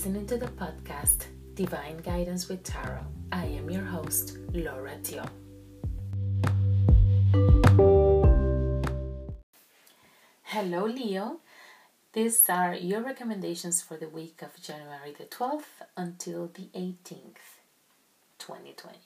listening 0.00 0.26
to 0.26 0.38
the 0.38 0.46
podcast 0.46 1.26
Divine 1.54 1.98
Guidance 1.98 2.48
with 2.48 2.64
Tarot. 2.64 3.04
I 3.32 3.44
am 3.44 3.68
your 3.68 3.84
host, 3.84 4.38
Laura 4.54 4.96
Tio. 5.02 5.26
Hello, 10.44 10.86
Leo. 10.86 11.40
These 12.14 12.48
are 12.48 12.72
your 12.72 13.02
recommendations 13.02 13.82
for 13.82 13.98
the 13.98 14.08
week 14.08 14.40
of 14.40 14.58
January 14.62 15.12
the 15.18 15.26
12th 15.26 15.84
until 15.98 16.46
the 16.46 16.70
18th, 16.74 17.60
2020. 18.38 18.96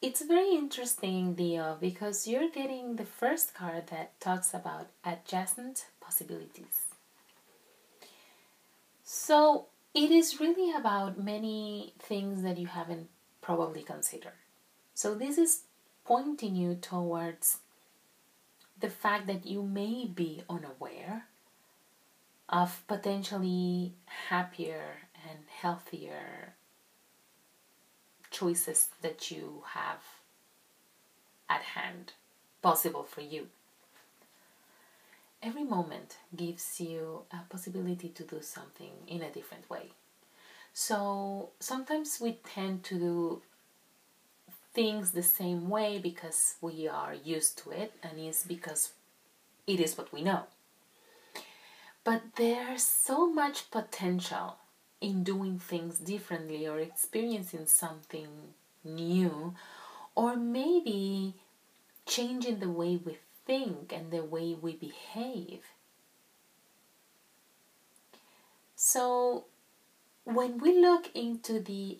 It's 0.00 0.22
very 0.22 0.54
interesting, 0.54 1.34
Leo, 1.34 1.76
because 1.80 2.28
you're 2.28 2.50
getting 2.50 2.94
the 2.94 3.04
first 3.04 3.52
card 3.52 3.88
that 3.88 4.20
talks 4.20 4.54
about 4.54 4.90
adjacent 5.04 5.86
possibilities. 6.00 6.89
So 9.30 9.66
it 9.94 10.10
is 10.10 10.40
really 10.40 10.74
about 10.74 11.16
many 11.16 11.94
things 12.00 12.42
that 12.42 12.58
you 12.58 12.66
haven't 12.66 13.08
probably 13.40 13.84
considered. 13.84 14.40
So 14.92 15.14
this 15.14 15.38
is 15.38 15.62
pointing 16.04 16.56
you 16.56 16.74
towards 16.74 17.58
the 18.80 18.90
fact 18.90 19.28
that 19.28 19.46
you 19.46 19.62
may 19.62 20.04
be 20.04 20.42
unaware 20.50 21.26
of 22.48 22.82
potentially 22.88 23.94
happier 24.30 25.06
and 25.30 25.38
healthier 25.46 26.54
choices 28.32 28.88
that 29.00 29.30
you 29.30 29.62
have 29.74 30.02
at 31.48 31.62
hand 31.62 32.14
possible 32.62 33.04
for 33.04 33.20
you 33.20 33.46
every 35.42 35.64
moment 35.64 36.16
gives 36.36 36.80
you 36.80 37.22
a 37.32 37.38
possibility 37.48 38.08
to 38.10 38.22
do 38.24 38.40
something 38.42 38.92
in 39.06 39.22
a 39.22 39.30
different 39.30 39.68
way. 39.70 39.90
So 40.72 41.50
sometimes 41.58 42.18
we 42.20 42.38
tend 42.54 42.84
to 42.84 42.98
do 42.98 43.42
things 44.72 45.10
the 45.12 45.22
same 45.22 45.68
way 45.68 45.98
because 45.98 46.54
we 46.60 46.86
are 46.86 47.14
used 47.14 47.58
to 47.58 47.70
it 47.70 47.92
and 48.02 48.18
it's 48.18 48.44
because 48.44 48.92
it 49.66 49.80
is 49.80 49.96
what 49.98 50.12
we 50.12 50.22
know. 50.22 50.44
But 52.04 52.22
there's 52.36 52.84
so 52.84 53.30
much 53.30 53.70
potential 53.70 54.56
in 55.00 55.24
doing 55.24 55.58
things 55.58 55.98
differently 55.98 56.66
or 56.66 56.78
experiencing 56.78 57.66
something 57.66 58.28
new 58.84 59.54
or 60.14 60.36
maybe 60.36 61.34
changing 62.06 62.60
the 62.60 62.70
way 62.70 62.96
we 63.04 63.18
think 63.46 63.92
and 63.92 64.10
the 64.10 64.24
way 64.24 64.54
we 64.54 64.74
behave. 64.74 65.62
So, 68.76 69.44
when 70.24 70.58
we 70.58 70.78
look 70.78 71.10
into 71.14 71.60
the 71.60 71.98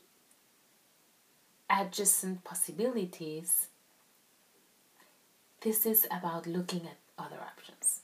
adjacent 1.68 2.42
possibilities, 2.44 3.68
this 5.60 5.84
is 5.84 6.06
about 6.10 6.46
looking 6.46 6.86
at 6.86 6.96
other 7.18 7.38
options. 7.40 8.00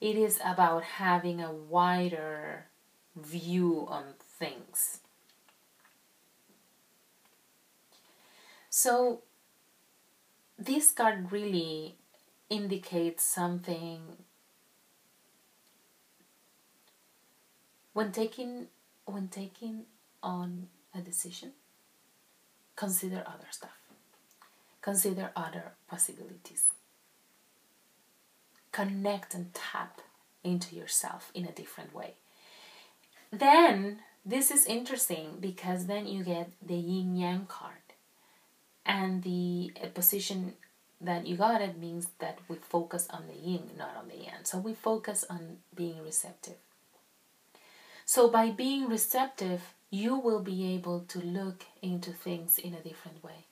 It 0.00 0.16
is 0.16 0.40
about 0.44 0.82
having 0.82 1.40
a 1.40 1.52
wider 1.52 2.66
view 3.14 3.86
on 3.88 4.14
things. 4.38 5.00
So, 8.68 9.22
this 10.58 10.90
card 10.90 11.32
really 11.32 11.96
indicates 12.48 13.24
something 13.24 14.00
when 17.92 18.12
taking 18.12 18.68
when 19.04 19.28
taking 19.28 19.84
on 20.22 20.68
a 20.94 21.00
decision 21.00 21.52
consider 22.76 23.24
other 23.26 23.48
stuff. 23.50 23.78
Consider 24.82 25.30
other 25.34 25.72
possibilities. 25.88 26.66
Connect 28.70 29.34
and 29.34 29.52
tap 29.52 30.02
into 30.44 30.76
yourself 30.76 31.32
in 31.34 31.46
a 31.46 31.52
different 31.52 31.94
way. 31.94 32.14
Then 33.32 34.00
this 34.24 34.50
is 34.50 34.66
interesting 34.66 35.38
because 35.40 35.86
then 35.86 36.06
you 36.06 36.22
get 36.22 36.50
the 36.64 36.76
yin 36.76 37.16
yang 37.16 37.46
card 37.46 37.72
and 38.84 39.22
the 39.24 39.72
position 39.94 40.54
that 41.00 41.26
you 41.26 41.36
got 41.36 41.60
it 41.60 41.78
means 41.78 42.08
that 42.18 42.38
we 42.48 42.56
focus 42.56 43.06
on 43.10 43.26
the 43.26 43.34
yin, 43.34 43.70
not 43.76 43.96
on 43.96 44.08
the 44.08 44.16
yang. 44.16 44.44
So 44.44 44.58
we 44.58 44.74
focus 44.74 45.24
on 45.28 45.58
being 45.74 46.02
receptive. 46.02 46.56
So 48.04 48.28
by 48.30 48.50
being 48.50 48.88
receptive, 48.88 49.74
you 49.90 50.16
will 50.16 50.40
be 50.40 50.74
able 50.74 51.00
to 51.08 51.18
look 51.18 51.64
into 51.82 52.12
things 52.12 52.58
in 52.58 52.74
a 52.74 52.80
different 52.80 53.22
way, 53.22 53.46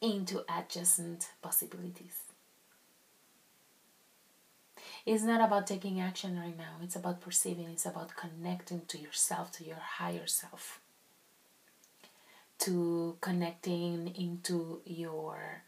into 0.00 0.44
adjacent 0.48 1.30
possibilities. 1.40 2.18
It's 5.06 5.22
not 5.22 5.44
about 5.44 5.66
taking 5.66 6.00
action 6.00 6.38
right 6.38 6.56
now, 6.56 6.76
it's 6.82 6.96
about 6.96 7.20
perceiving, 7.20 7.68
it's 7.68 7.86
about 7.86 8.16
connecting 8.16 8.82
to 8.88 8.98
yourself, 8.98 9.52
to 9.52 9.64
your 9.64 9.76
higher 9.76 10.26
self 10.26 10.80
to 12.64 13.18
connecting 13.20 14.14
into 14.16 14.80
your 14.86 15.64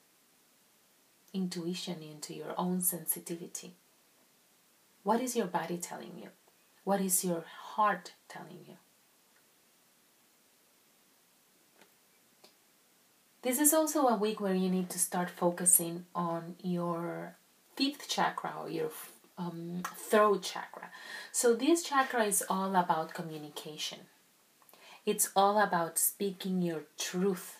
intuition, 1.35 1.97
into 2.03 2.33
your 2.33 2.55
own 2.57 2.81
sensitivity. 2.81 3.75
What 5.03 5.21
is 5.21 5.37
your 5.37 5.47
body 5.47 5.77
telling 5.77 6.13
you? 6.17 6.31
What 6.85 7.03
is 7.03 7.23
your 7.23 7.45
heart 7.47 8.13
telling 8.31 8.65
you? 8.67 8.77
This 13.43 13.61
is 13.61 13.75
also 13.75 14.07
a 14.07 14.17
week 14.17 14.41
where 14.41 14.55
you 14.55 14.71
need 14.71 14.89
to 14.89 14.99
start 14.99 15.29
focusing 15.29 16.07
on 16.15 16.57
your 16.63 17.37
fifth 17.77 18.09
chakra 18.09 18.55
or 18.59 18.71
your 18.71 18.91
um, 19.37 19.83
throat 19.95 20.43
chakra. 20.43 20.89
So, 21.31 21.55
this 21.55 21.83
chakra 21.83 22.25
is 22.25 22.43
all 22.49 22.75
about 22.75 23.13
communication 23.13 23.99
it's 25.07 25.31
all 25.37 25.59
about 25.59 25.99
speaking 25.99 26.61
your 26.61 26.83
truth, 26.99 27.59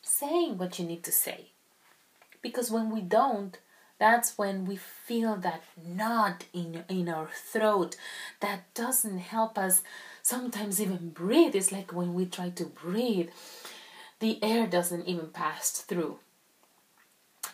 saying 0.00 0.56
what 0.56 0.78
you 0.78 0.86
need 0.86 1.02
to 1.02 1.12
say. 1.12 1.46
Because 2.40 2.70
when 2.70 2.90
we 2.90 3.00
don't, 3.00 3.58
that's 3.98 4.38
when 4.38 4.64
we 4.64 4.76
feel 4.76 5.36
that 5.36 5.62
knot 5.76 6.44
in, 6.54 6.84
in 6.88 7.08
our 7.08 7.28
throat 7.34 7.96
that 8.40 8.72
doesn't 8.74 9.18
help 9.18 9.58
us 9.58 9.82
sometimes 10.22 10.80
even 10.80 11.10
breathe. 11.10 11.54
It's 11.54 11.72
like 11.72 11.92
when 11.92 12.14
we 12.14 12.26
try 12.26 12.50
to 12.50 12.64
breathe, 12.64 13.28
the 14.20 14.42
air 14.42 14.66
doesn't 14.66 15.06
even 15.06 15.28
pass 15.28 15.70
through. 15.72 16.18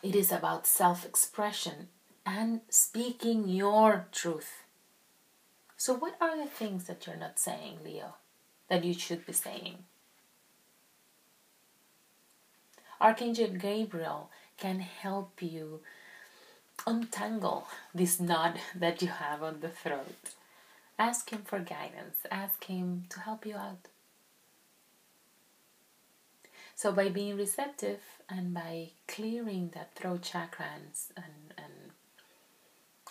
It 0.02 0.14
is 0.14 0.30
about 0.30 0.66
self 0.66 1.04
expression 1.04 1.88
and 2.24 2.60
speaking 2.68 3.48
your 3.48 4.06
truth. 4.12 4.65
So, 5.76 5.94
what 5.94 6.16
are 6.20 6.36
the 6.36 6.50
things 6.50 6.84
that 6.84 7.06
you're 7.06 7.16
not 7.16 7.38
saying, 7.38 7.78
Leo, 7.84 8.14
that 8.68 8.84
you 8.84 8.94
should 8.94 9.26
be 9.26 9.32
saying? 9.32 9.84
Archangel 13.00 13.48
Gabriel 13.48 14.30
can 14.56 14.80
help 14.80 15.42
you 15.42 15.80
untangle 16.86 17.68
this 17.94 18.18
knot 18.18 18.56
that 18.74 19.02
you 19.02 19.08
have 19.08 19.42
on 19.42 19.60
the 19.60 19.68
throat. 19.68 20.34
Ask 20.98 21.30
him 21.30 21.42
for 21.44 21.58
guidance, 21.58 22.20
ask 22.30 22.64
him 22.64 23.04
to 23.10 23.20
help 23.20 23.44
you 23.44 23.56
out. 23.56 23.88
So, 26.74 26.90
by 26.90 27.10
being 27.10 27.36
receptive 27.36 28.00
and 28.30 28.54
by 28.54 28.90
clearing 29.06 29.72
that 29.74 29.94
throat 29.94 30.22
chakra 30.22 30.66
and, 30.74 30.92
and, 31.16 31.54
and 31.58 31.65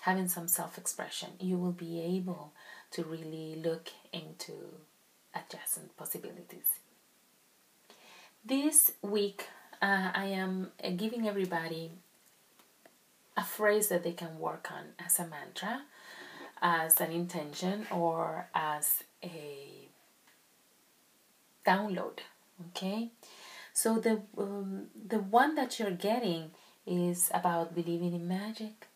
having 0.06 0.28
some 0.28 0.48
self 0.48 0.78
expression, 0.78 1.30
you 1.40 1.58
will 1.58 1.72
be 1.72 2.00
able 2.00 2.54
to 2.92 3.04
really 3.04 3.56
look 3.56 3.90
into 4.14 4.54
adjacent 5.34 5.98
possibilities. 5.98 6.70
This 8.46 8.92
week, 9.02 9.48
uh, 9.82 10.12
I 10.14 10.26
am 10.26 10.70
uh, 10.84 10.92
giving 10.92 11.28
everybody 11.28 11.90
a 13.36 13.44
phrase 13.44 13.88
that 13.88 14.04
they 14.04 14.12
can 14.12 14.38
work 14.38 14.70
on 14.72 14.94
as 15.04 15.18
a 15.18 15.26
mantra, 15.26 15.82
as 16.62 17.02
an 17.02 17.12
intention, 17.12 17.88
or 17.92 18.48
as 18.54 19.04
a 19.24 19.90
download. 21.66 22.20
Okay, 22.68 23.10
so 23.74 23.98
the 23.98 24.22
um, 24.38 24.86
the 25.14 25.18
one 25.18 25.56
that 25.56 25.80
you're 25.80 26.00
getting 26.12 26.52
is 26.86 27.32
about 27.34 27.74
believing 27.74 28.14
in 28.14 28.28
magic, 28.28 28.88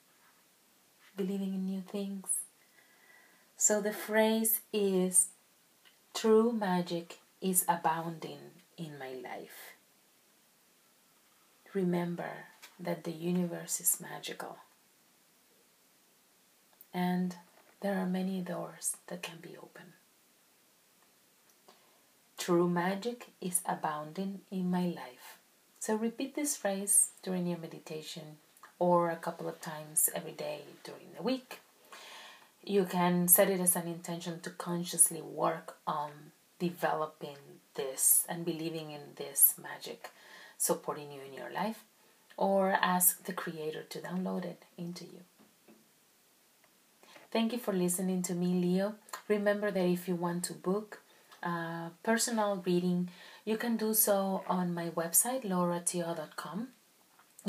believing 1.19 1.53
in 1.53 1.65
new 1.65 1.81
things. 1.81 2.27
So 3.57 3.81
the 3.81 3.93
phrase 3.93 4.61
is 4.71 5.27
true 6.13 6.51
magic 6.51 7.19
is 7.41 7.65
abounding 7.67 8.39
in 8.77 8.97
my 8.97 9.11
life. 9.13 9.75
Remember 11.73 12.45
that 12.79 13.03
the 13.03 13.11
universe 13.11 13.79
is 13.81 13.99
magical. 14.01 14.57
and 16.93 17.35
there 17.81 17.97
are 17.97 18.05
many 18.05 18.41
doors 18.41 18.97
that 19.07 19.21
can 19.21 19.37
be 19.41 19.55
opened. 19.57 19.93
True 22.37 22.69
magic 22.69 23.27
is 23.41 23.61
abounding 23.65 24.41
in 24.51 24.69
my 24.71 24.85
life. 24.87 25.37
So 25.79 25.95
repeat 25.95 26.35
this 26.35 26.55
phrase 26.57 27.11
during 27.23 27.47
your 27.47 27.57
meditation 27.59 28.37
or 28.79 29.11
a 29.11 29.15
couple 29.17 29.47
of 29.47 29.61
times 29.61 30.09
every 30.15 30.31
day 30.31 30.61
during 30.83 31.11
the 31.15 31.21
week. 31.21 31.59
You 32.63 32.85
can 32.85 33.27
set 33.27 33.49
it 33.49 33.59
as 33.59 33.75
an 33.75 33.87
intention 33.87 34.39
to 34.41 34.49
consciously 34.49 35.21
work 35.21 35.77
on 35.85 36.11
developing 36.57 37.37
this 37.75 38.25
and 38.27 38.43
believing 38.43 38.91
in 38.91 39.01
this 39.15 39.55
magic 39.61 40.09
supporting 40.57 41.11
you 41.11 41.21
in 41.21 41.33
your 41.33 41.51
life, 41.51 41.83
or 42.35 42.71
ask 42.71 43.23
the 43.23 43.33
Creator 43.33 43.83
to 43.89 43.99
download 43.99 44.43
it 44.43 44.63
into 44.77 45.05
you. 45.05 45.21
Thank 47.31 47.53
you 47.53 47.59
for 47.59 47.73
listening 47.73 48.21
to 48.23 48.33
me, 48.33 48.53
Leo. 48.55 48.95
Remember 49.27 49.71
that 49.71 49.85
if 49.85 50.07
you 50.07 50.15
want 50.15 50.43
to 50.45 50.53
book 50.53 50.99
a 51.43 51.91
personal 52.03 52.61
reading, 52.65 53.09
you 53.45 53.55
can 53.55 53.77
do 53.77 53.93
so 53.93 54.43
on 54.47 54.73
my 54.73 54.89
website, 54.89 55.43
lauratio.com. 55.43 56.69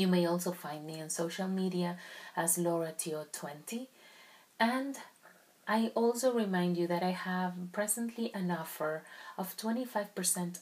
You 0.00 0.08
may 0.08 0.24
also 0.24 0.52
find 0.52 0.86
me 0.86 1.02
on 1.02 1.10
social 1.10 1.46
media 1.46 1.98
as 2.34 2.56
Laura 2.56 2.94
lauratio20. 2.96 3.86
And 4.58 4.96
I 5.68 5.92
also 5.94 6.32
remind 6.32 6.78
you 6.78 6.86
that 6.86 7.02
I 7.02 7.10
have 7.10 7.52
presently 7.70 8.32
an 8.32 8.50
offer 8.50 9.04
of 9.36 9.58
25% 9.58 10.60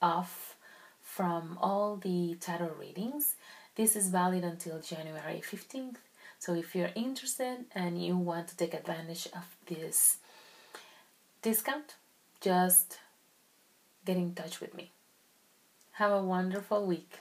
off 0.00 0.54
from 1.02 1.58
all 1.60 1.96
the 1.96 2.36
tarot 2.40 2.76
readings. 2.78 3.34
This 3.74 3.96
is 3.96 4.10
valid 4.10 4.44
until 4.44 4.78
January 4.78 5.42
15th. 5.44 5.96
So 6.38 6.54
if 6.54 6.76
you're 6.76 6.92
interested 6.94 7.64
and 7.74 8.00
you 8.00 8.16
want 8.16 8.46
to 8.46 8.56
take 8.56 8.74
advantage 8.74 9.26
of 9.34 9.56
this 9.66 10.18
discount, 11.42 11.96
just 12.40 13.00
get 14.04 14.16
in 14.16 14.36
touch 14.36 14.60
with 14.60 14.72
me. 14.72 14.92
Have 15.94 16.12
a 16.12 16.22
wonderful 16.22 16.86
week. 16.86 17.18